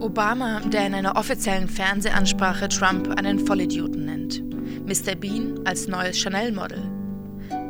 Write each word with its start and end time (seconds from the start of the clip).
Obama, 0.00 0.60
der 0.60 0.86
in 0.86 0.94
einer 0.94 1.16
offiziellen 1.16 1.68
Fernsehansprache 1.68 2.68
Trump 2.68 3.08
einen 3.18 3.38
Vollidioten 3.38 4.06
nennt. 4.06 4.42
Mr. 4.86 5.14
Bean 5.14 5.60
als 5.66 5.88
neues 5.88 6.18
Chanel-Model. 6.18 6.82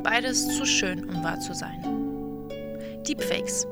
Beides 0.05 0.47
zu 0.57 0.65
schön, 0.65 1.09
um 1.09 1.25
wahr 1.25 1.41
zu 1.41 1.55
sein. 1.55 1.83
Deepfakes. 3.03 3.67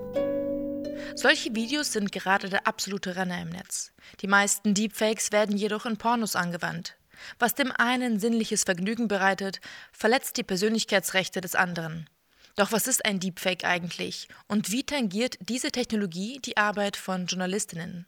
Solche 1.15 1.55
Videos 1.55 1.93
sind 1.93 2.11
gerade 2.11 2.49
der 2.49 2.67
absolute 2.67 3.15
Renner 3.15 3.41
im 3.41 3.51
Netz. 3.51 3.93
Die 4.23 4.27
meisten 4.27 4.75
Deepfakes 4.75 5.31
werden 5.31 5.57
jedoch 5.57 5.87
in 5.87 5.97
Pornos 5.97 6.35
angewandt. 6.35 6.97
Was 7.39 7.55
dem 7.55 7.71
einen 7.71 8.19
sinnliches 8.19 8.65
Vergnügen 8.65 9.07
bereitet, 9.07 9.61
verletzt 9.93 10.37
die 10.37 10.45
Persönlichkeitsrechte 10.45 11.41
des 11.41 11.55
anderen. 11.55 12.11
Doch 12.57 12.73
was 12.73 12.89
ist 12.89 13.07
ein 13.07 13.21
Deepfake 13.21 13.65
eigentlich 13.65 14.27
und 14.49 14.73
wie 14.73 14.83
tangiert 14.83 15.39
diese 15.41 15.71
Technologie 15.71 16.41
die 16.45 16.57
Arbeit 16.57 16.97
von 16.97 17.27
Journalistinnen? 17.27 18.07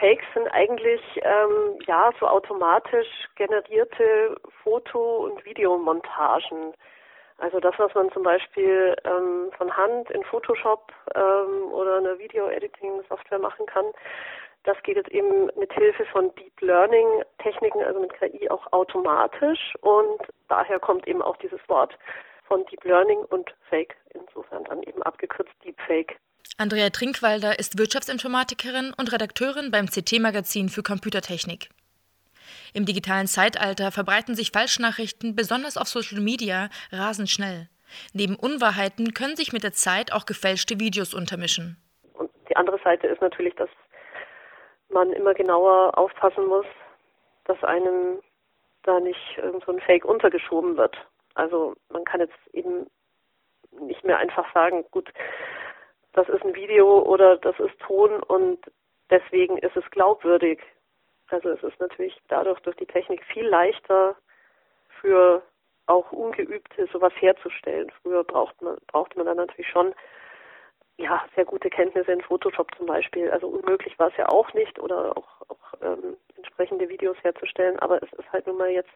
Deepfakes 0.00 0.24
sind 0.34 0.48
eigentlich 0.48 1.00
ähm, 1.22 1.78
ja 1.86 2.10
so 2.18 2.26
automatisch 2.26 3.08
generierte 3.36 4.36
Foto- 4.62 5.24
und 5.24 5.44
Videomontagen. 5.44 6.74
Also 7.38 7.58
das, 7.60 7.74
was 7.78 7.94
man 7.94 8.10
zum 8.12 8.22
Beispiel 8.22 8.96
ähm, 9.04 9.50
von 9.56 9.74
Hand 9.76 10.10
in 10.10 10.22
Photoshop 10.24 10.92
ähm, 11.14 11.72
oder 11.72 11.96
einer 11.96 12.18
Video-Editing-Software 12.18 13.38
machen 13.38 13.66
kann, 13.66 13.86
das 14.64 14.76
geht 14.82 14.96
jetzt 14.96 15.10
eben 15.10 15.46
mit 15.56 15.72
Hilfe 15.72 16.04
von 16.06 16.34
Deep 16.34 16.60
Learning 16.60 17.22
Techniken, 17.38 17.82
also 17.82 18.00
mit 18.00 18.12
KI 18.12 18.50
auch 18.50 18.70
automatisch 18.72 19.74
und 19.80 20.20
daher 20.48 20.78
kommt 20.78 21.08
eben 21.08 21.22
auch 21.22 21.36
dieses 21.38 21.60
Wort 21.68 21.96
von 22.44 22.64
Deep 22.66 22.84
Learning 22.84 23.20
und 23.30 23.54
Fake, 23.70 23.96
insofern 24.12 24.64
dann 24.64 24.82
eben 24.82 25.02
abgekürzt 25.02 25.54
Deepfake. 25.64 26.18
Andrea 26.58 26.90
Trinkwalder 26.90 27.58
ist 27.58 27.78
Wirtschaftsinformatikerin 27.78 28.92
und 28.96 29.12
Redakteurin 29.12 29.70
beim 29.70 29.86
CT-Magazin 29.86 30.68
für 30.68 30.82
Computertechnik. 30.82 31.70
Im 32.74 32.84
digitalen 32.84 33.26
Zeitalter 33.26 33.90
verbreiten 33.90 34.34
sich 34.34 34.50
Falschnachrichten 34.52 35.34
besonders 35.34 35.76
auf 35.76 35.88
Social 35.88 36.20
Media 36.20 36.68
rasend 36.92 37.30
schnell. 37.30 37.68
Neben 38.12 38.36
Unwahrheiten 38.36 39.14
können 39.14 39.36
sich 39.36 39.52
mit 39.52 39.64
der 39.64 39.72
Zeit 39.72 40.12
auch 40.12 40.26
gefälschte 40.26 40.78
Videos 40.78 41.14
untermischen. 41.14 41.76
Und 42.14 42.30
die 42.48 42.56
andere 42.56 42.78
Seite 42.84 43.06
ist 43.06 43.20
natürlich, 43.20 43.54
dass 43.56 43.70
man 44.90 45.12
immer 45.12 45.34
genauer 45.34 45.96
aufpassen 45.96 46.46
muss, 46.46 46.66
dass 47.44 47.62
einem 47.64 48.20
da 48.82 49.00
nicht 49.00 49.40
so 49.66 49.72
ein 49.72 49.80
Fake 49.80 50.04
untergeschoben 50.04 50.76
wird. 50.76 50.96
Also 51.34 51.74
man 51.90 52.04
kann 52.04 52.20
jetzt 52.20 52.38
eben 52.52 52.86
nicht 53.80 54.04
mehr 54.04 54.18
einfach 54.18 54.52
sagen, 54.52 54.84
gut, 54.90 55.08
das 56.12 56.28
ist 56.28 56.44
ein 56.44 56.54
Video 56.54 57.02
oder 57.02 57.36
das 57.36 57.58
ist 57.60 57.78
Ton 57.80 58.22
und 58.24 58.58
deswegen 59.10 59.58
ist 59.58 59.76
es 59.76 59.88
glaubwürdig. 59.90 60.60
Also 61.28 61.50
es 61.50 61.62
ist 61.62 61.78
natürlich 61.80 62.16
dadurch 62.28 62.60
durch 62.60 62.76
die 62.76 62.86
Technik 62.86 63.24
viel 63.24 63.46
leichter 63.46 64.16
für 65.00 65.42
auch 65.86 66.10
Ungeübte 66.12 66.88
sowas 66.92 67.12
herzustellen. 67.16 67.90
Früher 68.02 68.24
braucht 68.24 68.60
man, 68.62 68.76
brauchte 68.86 69.16
man 69.16 69.26
dann 69.26 69.36
natürlich 69.36 69.68
schon 69.68 69.94
ja, 70.96 71.24
sehr 71.34 71.44
gute 71.44 71.70
Kenntnisse 71.70 72.12
in 72.12 72.20
Photoshop 72.20 72.74
zum 72.76 72.86
Beispiel. 72.86 73.30
Also 73.30 73.48
unmöglich 73.48 73.98
war 73.98 74.08
es 74.08 74.16
ja 74.16 74.28
auch 74.28 74.52
nicht 74.52 74.78
oder 74.78 75.16
auch, 75.16 75.40
auch 75.48 75.74
ähm, 75.80 76.16
entsprechende 76.36 76.88
Videos 76.88 77.16
herzustellen, 77.22 77.78
aber 77.78 78.02
es 78.02 78.12
ist 78.12 78.30
halt 78.32 78.46
nun 78.46 78.58
mal 78.58 78.70
jetzt 78.70 78.90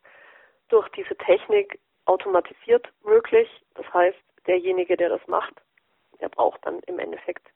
durch 0.69 0.89
diese 0.91 1.17
Technik 1.17 1.81
automatisiert 2.05 2.89
möglich. 3.05 3.49
Das 3.75 3.93
heißt, 3.93 4.19
derjenige, 4.47 4.97
der 4.97 5.09
das 5.09 5.27
macht, 5.27 5.55
der 6.21 6.29
braucht 6.29 6.61
dann 6.65 6.81
im 6.87 6.99
Endeffekt 6.99 7.47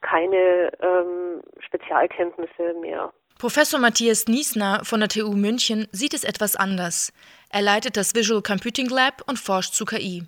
keine 0.00 0.70
ähm, 0.80 1.42
Spezialkenntnisse 1.60 2.74
mehr. 2.80 3.12
Professor 3.38 3.78
Matthias 3.78 4.26
Niesner 4.28 4.80
von 4.82 5.00
der 5.00 5.08
TU 5.08 5.32
München 5.32 5.88
sieht 5.92 6.14
es 6.14 6.24
etwas 6.24 6.56
anders. 6.56 7.12
Er 7.50 7.62
leitet 7.62 7.96
das 7.96 8.14
Visual 8.14 8.42
Computing 8.42 8.88
Lab 8.88 9.22
und 9.26 9.38
forscht 9.38 9.74
zu 9.74 9.84
KI. 9.84 10.22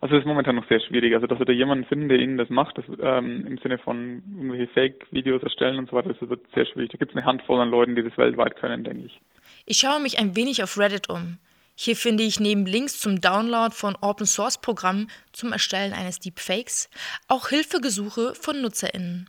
Also 0.00 0.16
es 0.16 0.20
ist 0.20 0.26
momentan 0.26 0.56
noch 0.56 0.68
sehr 0.68 0.80
schwierig. 0.80 1.14
Also 1.14 1.26
dass 1.26 1.38
wir 1.38 1.46
da 1.46 1.52
jemanden 1.52 1.86
finden, 1.86 2.10
der 2.10 2.18
Ihnen 2.18 2.36
das 2.36 2.50
macht, 2.50 2.76
das, 2.76 2.84
ähm, 3.00 3.46
im 3.46 3.56
Sinne 3.58 3.78
von 3.78 4.22
irgendwelche 4.36 4.66
Fake-Videos 4.74 5.42
erstellen 5.42 5.78
und 5.78 5.88
so 5.88 5.96
weiter, 5.96 6.12
das 6.12 6.28
wird 6.28 6.44
sehr 6.54 6.66
schwierig. 6.66 6.90
Da 6.90 6.98
gibt 6.98 7.12
es 7.12 7.16
eine 7.16 7.24
Handvoll 7.24 7.58
an 7.60 7.70
Leuten, 7.70 7.96
die 7.96 8.02
das 8.02 8.18
weltweit 8.18 8.56
können, 8.56 8.84
denke 8.84 9.06
ich. 9.06 9.20
Ich 9.64 9.78
schaue 9.78 10.00
mich 10.02 10.18
ein 10.18 10.36
wenig 10.36 10.62
auf 10.62 10.76
Reddit 10.78 11.08
um. 11.08 11.38
Hier 11.76 11.96
finde 11.96 12.22
ich 12.22 12.38
neben 12.38 12.66
Links 12.66 13.00
zum 13.00 13.20
Download 13.20 13.74
von 13.74 13.96
Open 14.00 14.26
Source 14.26 14.58
Programmen 14.58 15.10
zum 15.32 15.52
Erstellen 15.52 15.92
eines 15.92 16.20
Deepfakes 16.20 16.88
auch 17.26 17.48
Hilfegesuche 17.48 18.34
von 18.34 18.62
NutzerInnen. 18.62 19.28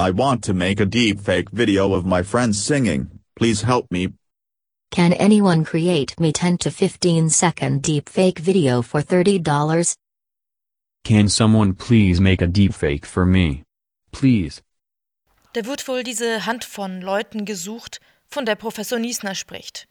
I 0.00 0.10
want 0.12 0.44
to 0.44 0.54
make 0.54 0.80
a 0.82 0.86
deepfake 0.86 1.50
video 1.52 1.94
of 1.94 2.04
my 2.04 2.22
friends 2.22 2.64
singing. 2.64 3.20
Please 3.36 3.64
help 3.64 3.90
me. 3.90 4.14
Can 4.90 5.12
anyone 5.12 5.64
create 5.64 6.18
me 6.18 6.32
10 6.32 6.58
to 6.58 6.70
15 6.70 7.30
second 7.30 7.84
deepfake 7.84 8.40
video 8.40 8.82
for 8.82 9.00
$30? 9.00 9.94
Can 11.04 11.28
someone 11.28 11.74
please 11.74 12.20
make 12.20 12.42
a 12.42 12.48
deepfake 12.48 13.06
for 13.06 13.24
me? 13.24 13.64
Please. 14.12 14.62
Da 15.52 15.64
wird 15.64 15.86
wohl 15.88 16.02
diese 16.02 16.44
Hand 16.46 16.64
von 16.64 17.00
Leuten 17.00 17.44
gesucht, 17.44 18.00
von 18.26 18.44
der 18.44 18.56
Professor 18.56 18.98
Niesner 18.98 19.34
spricht. 19.34 19.88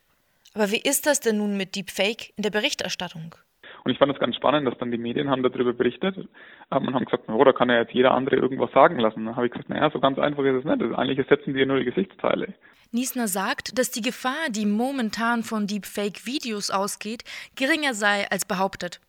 Aber 0.57 0.72
wie 0.72 0.81
ist 0.81 1.06
das 1.06 1.19
denn 1.19 1.38
nun 1.38 1.56
mit 1.56 1.75
Deepfake 1.75 2.34
in 2.35 2.41
der 2.41 2.50
Berichterstattung? 2.50 3.35
Und 3.84 3.91
ich 3.91 4.00
fand 4.00 4.12
es 4.12 4.19
ganz 4.19 4.35
spannend, 4.35 4.66
dass 4.66 4.75
dann 4.79 4.90
die 4.90 4.97
Medien 4.97 5.29
haben 5.29 5.44
darüber 5.44 5.72
berichtet 5.72 6.18
ähm, 6.18 6.88
und 6.88 6.95
haben 6.95 7.06
gesagt, 7.06 7.29
oh, 7.29 7.44
da 7.44 7.53
kann 7.53 7.69
ja 7.69 7.81
jetzt 7.81 7.94
jeder 7.94 8.09
andere 8.16 8.38
irgendwas 8.38 8.72
sagen 8.72 8.97
lassen. 8.97 9.23
Dann 9.25 9.35
habe 9.35 9.46
ich 9.46 9.51
gesagt, 9.51 9.69
naja, 9.69 9.91
so 9.91 10.00
ganz 10.00 10.17
einfach 10.17 10.44
ist 10.46 10.56
es 10.56 10.66
nicht. 10.66 10.81
Also 10.81 10.96
eigentlich 10.96 11.28
setzen 11.28 11.53
die 11.53 11.59
ja 11.59 11.67
nur 11.67 11.78
die 11.78 11.85
Gesichtsteile. 11.85 12.56
Niesner 12.91 13.28
sagt, 13.28 13.78
dass 13.78 13.91
die 13.91 14.01
Gefahr, 14.01 14.50
die 14.50 14.66
momentan 14.66 15.44
von 15.44 15.67
Deepfake-Videos 15.67 16.72
ausgeht, 16.72 17.23
geringer 17.56 17.94
sei 17.94 18.28
als 18.31 18.46
behauptet. 18.46 19.00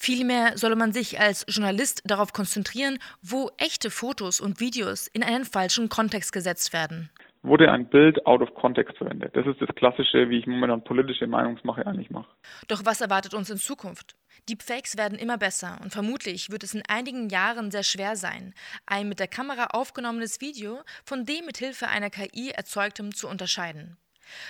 Vielmehr 0.00 0.56
solle 0.56 0.76
man 0.76 0.94
sich 0.94 1.20
als 1.20 1.44
Journalist 1.50 2.00
darauf 2.06 2.32
konzentrieren, 2.32 2.98
wo 3.20 3.50
echte 3.58 3.90
Fotos 3.90 4.40
und 4.40 4.58
Videos 4.58 5.06
in 5.08 5.22
einen 5.22 5.44
falschen 5.44 5.90
Kontext 5.90 6.32
gesetzt 6.32 6.72
werden 6.72 7.10
wurde 7.44 7.70
ein 7.70 7.86
Bild 7.86 8.26
out 8.26 8.40
of 8.40 8.54
context 8.54 8.96
verwendet. 8.96 9.36
Das 9.36 9.46
ist 9.46 9.60
das 9.60 9.74
Klassische, 9.76 10.30
wie 10.30 10.38
ich 10.38 10.46
momentan 10.46 10.82
politische 10.82 11.26
Meinungsmache 11.26 11.86
eigentlich 11.86 12.10
mache. 12.10 12.28
Doch 12.68 12.84
was 12.84 13.00
erwartet 13.00 13.34
uns 13.34 13.50
in 13.50 13.58
Zukunft? 13.58 14.16
Deepfakes 14.48 14.96
werden 14.96 15.18
immer 15.18 15.38
besser 15.38 15.78
und 15.82 15.92
vermutlich 15.92 16.50
wird 16.50 16.64
es 16.64 16.74
in 16.74 16.82
einigen 16.88 17.28
Jahren 17.28 17.70
sehr 17.70 17.82
schwer 17.82 18.16
sein, 18.16 18.54
ein 18.86 19.08
mit 19.08 19.20
der 19.20 19.28
Kamera 19.28 19.68
aufgenommenes 19.72 20.40
Video 20.40 20.80
von 21.04 21.24
dem 21.24 21.46
mit 21.46 21.58
Hilfe 21.58 21.88
einer 21.88 22.10
KI 22.10 22.50
erzeugtem 22.50 23.12
zu 23.12 23.28
unterscheiden. 23.28 23.98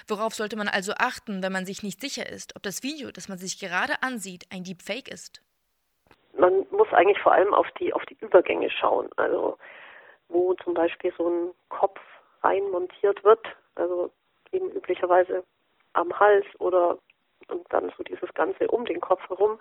Worauf 0.07 0.35
sollte 0.35 0.57
man 0.57 0.69
also 0.69 0.93
achten, 0.97 1.43
wenn 1.43 1.53
man 1.53 1.67
sich 1.67 1.83
nicht 1.83 2.01
sicher 2.01 2.29
ist, 2.29 2.55
ob 2.57 2.63
das 2.63 2.83
Video, 2.83 3.11
das 3.11 3.29
man 3.29 3.39
sich 3.39 3.59
gerade 3.59 3.95
ansieht, 4.03 4.47
ein 4.51 4.63
Deepfake 4.63 5.09
ist? 5.09 5.43
Man 6.39 6.65
muss 6.71 6.93
eigentlich 6.93 7.19
vor 7.19 7.33
allem 7.33 7.53
auf 7.53 7.67
die, 7.81 7.93
auf 7.93 8.05
die 8.07 8.17
Übergänge 8.21 8.71
schauen. 8.71 9.09
Also 9.17 9.59
wo 10.29 10.55
zum 10.55 10.75
Beispiel 10.75 11.13
so 11.17 11.29
ein 11.29 11.51
Kopf 11.69 12.01
einmontiert 12.45 13.23
wird, 13.25 13.45
also 13.75 14.11
eben 14.53 14.71
üblicherweise 14.71 15.45
am 15.95 16.19
Hals 16.19 16.47
oder 16.59 16.99
und 17.49 17.67
dann 17.71 17.93
so 17.97 18.03
dieses 18.03 18.33
Ganze 18.35 18.69
um 18.69 18.85
den 18.85 19.01
Kopf 19.01 19.29
herum, 19.29 19.59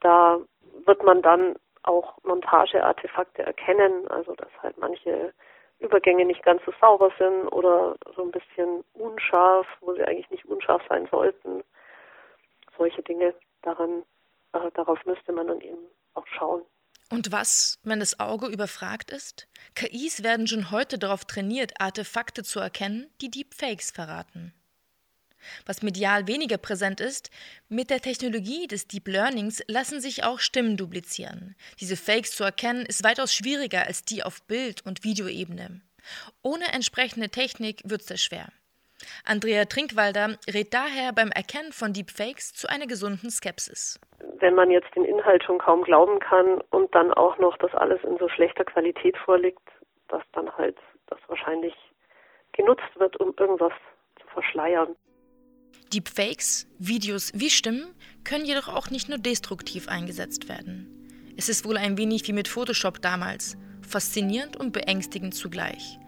da 0.00 0.38
wird 0.84 1.02
man 1.02 1.22
dann 1.22 1.56
auch 1.82 2.16
Montageartefakte 2.22 3.42
erkennen, 3.42 4.06
also 4.08 4.34
dass 4.34 4.50
halt 4.62 4.78
manche 4.78 5.32
Übergänge 5.78 6.26
nicht 6.26 6.42
ganz 6.42 6.62
so 6.64 6.72
sauber 6.80 7.10
sind 7.18 7.48
oder 7.48 7.96
so 8.14 8.22
ein 8.22 8.30
bisschen 8.30 8.84
unscharf, 8.94 9.66
wo 9.80 9.94
sie 9.94 10.04
eigentlich 10.04 10.30
nicht 10.30 10.44
unscharf 10.44 10.82
sein 10.88 11.08
sollten. 11.10 11.64
Solche 12.76 13.02
Dinge, 13.02 13.34
daran, 13.62 14.02
äh, 14.52 14.70
darauf 14.74 15.04
müsste 15.06 15.32
man 15.32 15.48
dann 15.48 15.60
eben 15.60 15.78
auch 16.14 16.26
schauen. 16.26 16.62
Und 17.10 17.32
was, 17.32 17.80
wenn 17.82 17.98
das 17.98 18.20
Auge 18.20 18.46
überfragt 18.46 19.10
ist? 19.10 19.48
KIs 19.74 20.22
werden 20.22 20.46
schon 20.46 20.70
heute 20.70 20.96
darauf 20.96 21.24
trainiert, 21.24 21.80
Artefakte 21.80 22.44
zu 22.44 22.60
erkennen, 22.60 23.08
die 23.20 23.30
Deepfakes 23.30 23.90
verraten. 23.90 24.54
Was 25.66 25.82
medial 25.82 26.28
weniger 26.28 26.58
präsent 26.58 27.00
ist, 27.00 27.30
mit 27.68 27.90
der 27.90 28.00
Technologie 28.00 28.68
des 28.68 28.86
Deep 28.86 29.08
Learnings 29.08 29.60
lassen 29.66 30.00
sich 30.00 30.22
auch 30.22 30.38
Stimmen 30.38 30.76
duplizieren. 30.76 31.56
Diese 31.80 31.96
Fakes 31.96 32.36
zu 32.36 32.44
erkennen 32.44 32.86
ist 32.86 33.02
weitaus 33.02 33.34
schwieriger 33.34 33.86
als 33.86 34.04
die 34.04 34.22
auf 34.22 34.42
Bild- 34.42 34.86
und 34.86 35.02
Videoebene. 35.02 35.80
Ohne 36.42 36.72
entsprechende 36.72 37.30
Technik 37.30 37.82
wird 37.84 38.02
es 38.02 38.08
sehr 38.08 38.18
schwer. 38.18 38.52
Andrea 39.24 39.64
Trinkwalder 39.64 40.38
rät 40.48 40.72
daher 40.74 41.12
beim 41.12 41.32
Erkennen 41.32 41.72
von 41.72 41.92
Deepfakes 41.92 42.52
zu 42.52 42.68
einer 42.68 42.86
gesunden 42.86 43.30
Skepsis 43.30 43.98
wenn 44.40 44.54
man 44.54 44.70
jetzt 44.70 44.94
den 44.96 45.04
Inhalt 45.04 45.44
schon 45.44 45.58
kaum 45.58 45.82
glauben 45.82 46.18
kann 46.18 46.60
und 46.70 46.94
dann 46.94 47.12
auch 47.12 47.38
noch 47.38 47.56
das 47.58 47.74
alles 47.74 48.02
in 48.04 48.16
so 48.18 48.28
schlechter 48.28 48.64
Qualität 48.64 49.16
vorliegt, 49.18 49.62
dass 50.08 50.22
dann 50.32 50.50
halt 50.56 50.76
das 51.06 51.18
wahrscheinlich 51.28 51.74
genutzt 52.52 52.98
wird, 52.98 53.18
um 53.20 53.34
irgendwas 53.38 53.72
zu 54.20 54.26
verschleiern. 54.28 54.96
Deepfakes, 55.92 56.68
Videos 56.78 57.32
wie 57.34 57.50
Stimmen 57.50 57.94
können 58.24 58.44
jedoch 58.44 58.68
auch 58.68 58.90
nicht 58.90 59.08
nur 59.08 59.18
destruktiv 59.18 59.88
eingesetzt 59.88 60.48
werden. 60.48 61.34
Es 61.36 61.48
ist 61.48 61.64
wohl 61.64 61.76
ein 61.76 61.96
wenig 61.96 62.26
wie 62.28 62.32
mit 62.32 62.48
Photoshop 62.48 63.00
damals, 63.00 63.56
faszinierend 63.88 64.56
und 64.56 64.72
beängstigend 64.72 65.34
zugleich. 65.34 65.98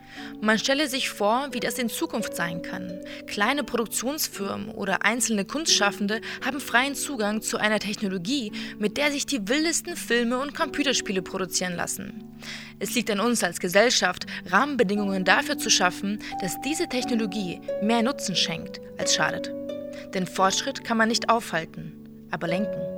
Man 0.40 0.58
stelle 0.58 0.88
sich 0.88 1.10
vor, 1.10 1.48
wie 1.52 1.60
das 1.60 1.78
in 1.78 1.88
Zukunft 1.88 2.34
sein 2.34 2.62
kann. 2.62 3.00
Kleine 3.26 3.64
Produktionsfirmen 3.64 4.70
oder 4.70 5.04
einzelne 5.04 5.44
Kunstschaffende 5.44 6.20
haben 6.44 6.60
freien 6.60 6.94
Zugang 6.94 7.42
zu 7.42 7.58
einer 7.58 7.78
Technologie, 7.78 8.52
mit 8.78 8.96
der 8.96 9.12
sich 9.12 9.26
die 9.26 9.48
wildesten 9.48 9.96
Filme 9.96 10.38
und 10.38 10.54
Computerspiele 10.54 11.22
produzieren 11.22 11.76
lassen. 11.76 12.24
Es 12.78 12.94
liegt 12.94 13.10
an 13.10 13.20
uns 13.20 13.44
als 13.44 13.60
Gesellschaft, 13.60 14.26
Rahmenbedingungen 14.46 15.24
dafür 15.24 15.58
zu 15.58 15.70
schaffen, 15.70 16.18
dass 16.40 16.60
diese 16.60 16.88
Technologie 16.88 17.60
mehr 17.82 18.02
Nutzen 18.02 18.34
schenkt 18.34 18.80
als 18.98 19.14
schadet. 19.14 19.52
Denn 20.14 20.26
Fortschritt 20.26 20.84
kann 20.84 20.96
man 20.96 21.08
nicht 21.08 21.28
aufhalten, 21.28 21.92
aber 22.30 22.48
lenken. 22.48 22.91